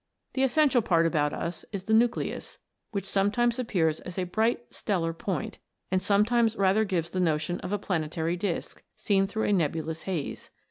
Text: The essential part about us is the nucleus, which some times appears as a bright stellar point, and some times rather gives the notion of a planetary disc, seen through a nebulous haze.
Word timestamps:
The 0.33 0.41
essential 0.41 0.81
part 0.81 1.05
about 1.05 1.31
us 1.31 1.63
is 1.71 1.83
the 1.83 1.93
nucleus, 1.93 2.57
which 2.89 3.05
some 3.05 3.29
times 3.29 3.59
appears 3.59 3.99
as 3.99 4.17
a 4.17 4.23
bright 4.23 4.65
stellar 4.73 5.13
point, 5.13 5.59
and 5.91 6.01
some 6.01 6.25
times 6.25 6.55
rather 6.55 6.85
gives 6.85 7.11
the 7.11 7.19
notion 7.19 7.59
of 7.59 7.71
a 7.71 7.77
planetary 7.77 8.35
disc, 8.35 8.81
seen 8.95 9.27
through 9.27 9.43
a 9.43 9.53
nebulous 9.53 10.01
haze. 10.09 10.49